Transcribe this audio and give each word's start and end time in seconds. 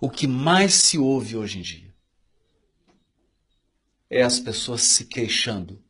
o 0.00 0.08
que 0.08 0.26
mais 0.26 0.74
se 0.74 0.98
ouve 0.98 1.36
hoje 1.36 1.58
em 1.58 1.62
dia 1.62 1.94
é 4.08 4.22
as 4.22 4.40
pessoas 4.40 4.82
se 4.82 5.04
queixando, 5.04 5.80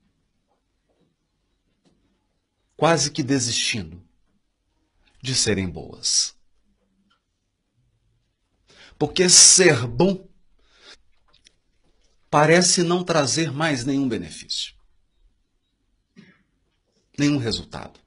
quase 2.77 3.11
que 3.11 3.23
desistindo 3.23 4.07
de 5.23 5.35
serem 5.35 5.69
boas. 5.69 6.37
Porque 8.99 9.31
ser 9.31 9.87
bom 9.87 10.29
parece 12.29 12.83
não 12.83 13.03
trazer 13.03 13.51
mais 13.51 13.85
nenhum 13.85 14.07
benefício, 14.07 14.75
nenhum 17.17 17.39
resultado. 17.39 17.99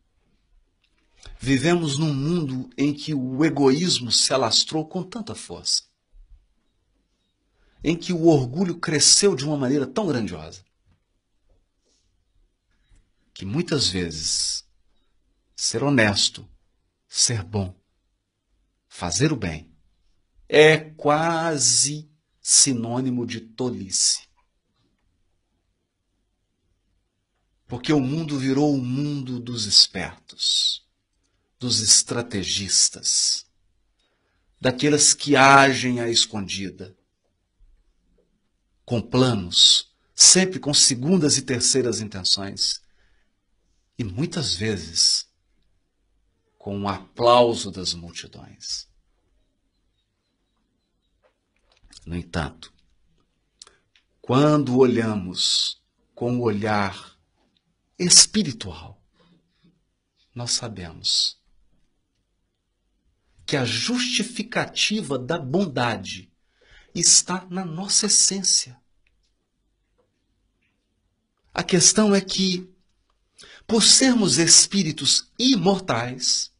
Vivemos 1.39 1.97
num 1.97 2.13
mundo 2.13 2.69
em 2.77 2.93
que 2.93 3.13
o 3.13 3.43
egoísmo 3.43 4.11
se 4.11 4.31
alastrou 4.31 4.87
com 4.87 5.03
tanta 5.03 5.33
força, 5.33 5.83
em 7.83 7.97
que 7.97 8.13
o 8.13 8.27
orgulho 8.27 8.79
cresceu 8.79 9.35
de 9.35 9.45
uma 9.45 9.57
maneira 9.57 9.85
tão 9.85 10.07
grandiosa, 10.07 10.63
que 13.33 13.45
muitas 13.45 13.89
vezes 13.89 14.63
ser 15.55 15.83
honesto, 15.83 16.47
ser 17.07 17.43
bom, 17.43 17.75
fazer 18.87 19.33
o 19.33 19.35
bem, 19.35 19.71
é 20.47 20.77
quase 20.77 22.09
sinônimo 22.39 23.25
de 23.25 23.41
tolice. 23.41 24.27
Porque 27.67 27.91
o 27.91 27.99
mundo 27.99 28.37
virou 28.37 28.73
o 28.73 28.81
mundo 28.81 29.39
dos 29.39 29.65
espertos 29.65 30.83
dos 31.63 31.79
estrategistas, 31.79 33.45
daqueles 34.59 35.13
que 35.13 35.37
agem 35.37 36.01
à 36.01 36.09
escondida, 36.09 36.93
com 38.93 39.01
planos, 39.01 39.91
sempre 40.13 40.59
com 40.59 40.71
segundas 40.71 41.35
e 41.39 41.41
terceiras 41.41 41.99
intenções, 41.99 42.79
e 43.97 44.03
muitas 44.03 44.53
vezes 44.53 45.27
com 46.59 46.79
o 46.79 46.87
aplauso 46.87 47.71
das 47.71 47.95
multidões. 47.95 48.87
No 52.05 52.15
entanto, 52.15 52.71
quando 54.21 54.77
olhamos 54.77 55.81
com 56.13 56.37
o 56.37 56.41
olhar 56.43 57.17
espiritual, 57.97 59.03
nós 60.35 60.51
sabemos 60.51 61.41
que 63.43 63.57
a 63.57 63.65
justificativa 63.65 65.17
da 65.17 65.39
bondade 65.39 66.31
está 66.93 67.47
na 67.49 67.65
nossa 67.65 68.05
essência. 68.05 68.82
A 71.53 71.61
questão 71.63 72.15
é 72.15 72.19
que, 72.19 72.67
por 73.67 73.83
sermos 73.83 74.37
espíritos 74.37 75.31
imortais, 75.37 76.51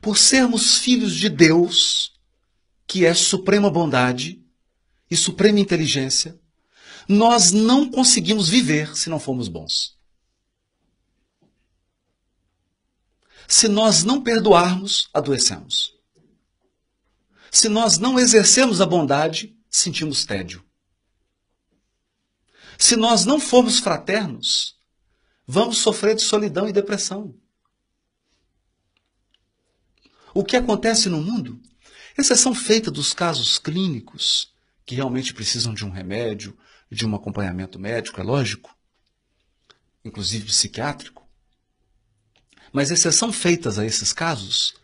por 0.00 0.18
sermos 0.18 0.76
filhos 0.76 1.14
de 1.14 1.30
Deus, 1.30 2.12
que 2.86 3.06
é 3.06 3.14
suprema 3.14 3.70
bondade 3.70 4.42
e 5.10 5.16
suprema 5.16 5.58
inteligência, 5.58 6.38
nós 7.08 7.52
não 7.52 7.90
conseguimos 7.90 8.48
viver 8.48 8.96
se 8.96 9.08
não 9.08 9.18
formos 9.18 9.48
bons. 9.48 9.96
Se 13.46 13.68
nós 13.68 14.04
não 14.04 14.22
perdoarmos, 14.22 15.08
adoecemos. 15.12 15.94
Se 17.50 17.68
nós 17.68 17.98
não 17.98 18.18
exercemos 18.18 18.80
a 18.80 18.86
bondade, 18.86 19.56
sentimos 19.70 20.24
tédio. 20.24 20.63
Se 22.78 22.96
nós 22.96 23.24
não 23.24 23.38
formos 23.38 23.78
fraternos, 23.78 24.76
vamos 25.46 25.78
sofrer 25.78 26.14
de 26.14 26.22
solidão 26.22 26.68
e 26.68 26.72
depressão. 26.72 27.34
O 30.34 30.42
que 30.44 30.56
acontece 30.56 31.08
no 31.08 31.20
mundo, 31.20 31.60
exceção 32.18 32.54
feita 32.54 32.90
dos 32.90 33.14
casos 33.14 33.58
clínicos, 33.58 34.52
que 34.84 34.96
realmente 34.96 35.32
precisam 35.32 35.72
de 35.72 35.84
um 35.84 35.90
remédio, 35.90 36.56
de 36.90 37.06
um 37.06 37.14
acompanhamento 37.14 37.78
médico, 37.78 38.20
é 38.20 38.24
lógico, 38.24 38.76
inclusive 40.04 40.46
psiquiátrico, 40.46 41.24
mas 42.72 42.90
exceção 42.90 43.32
feitas 43.32 43.78
a 43.78 43.86
esses 43.86 44.12
casos, 44.12 44.74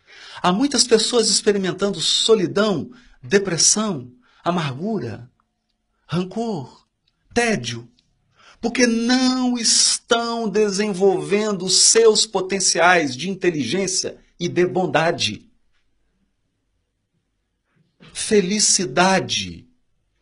há 0.41 0.53
muitas 0.53 0.85
pessoas 0.85 1.27
experimentando 1.27 1.99
solidão, 1.99 2.89
depressão, 3.21 4.09
amargura, 4.41 5.29
rancor, 6.07 6.87
tédio, 7.33 7.90
porque 8.61 8.85
não 8.85 9.57
estão 9.57 10.47
desenvolvendo 10.47 11.67
seus 11.67 12.27
potenciais 12.27 13.17
de 13.17 13.27
inteligência 13.27 14.19
e 14.39 14.47
de 14.47 14.67
bondade. 14.67 15.49
Felicidade 18.13 19.67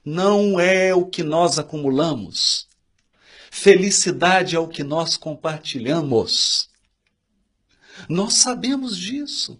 não 0.05 0.57
é 0.57 0.95
o 0.95 1.05
que 1.05 1.21
nós 1.21 1.59
acumulamos. 1.59 2.69
Felicidade 3.51 4.55
é 4.55 4.59
o 4.59 4.69
que 4.69 4.83
nós 4.83 5.17
compartilhamos. 5.17 6.69
Nós 8.07 8.35
sabemos 8.35 8.97
disso. 8.97 9.59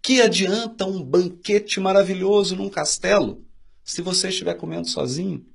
Que 0.00 0.20
adianta 0.20 0.86
um 0.86 1.02
banquete 1.02 1.80
maravilhoso 1.80 2.54
num 2.54 2.70
castelo 2.70 3.44
se 3.82 4.02
você 4.02 4.28
estiver 4.28 4.54
comendo 4.54 4.88
sozinho? 4.88 5.51